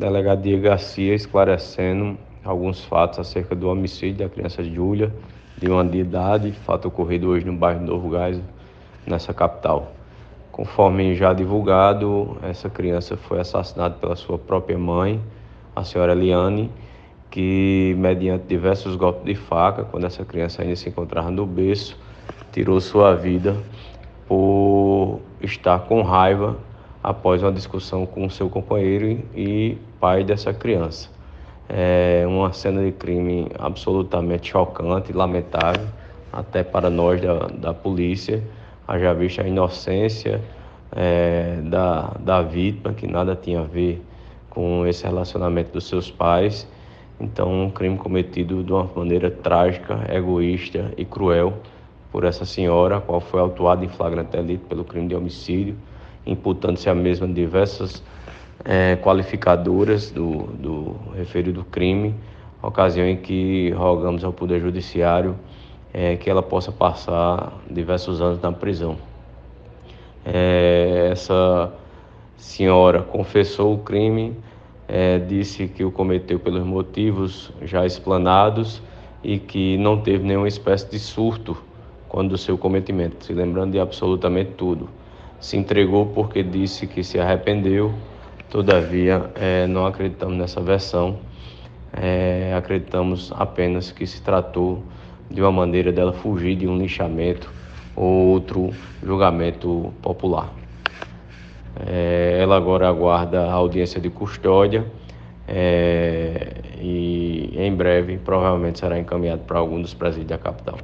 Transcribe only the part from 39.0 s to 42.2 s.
vista a inocência é, da,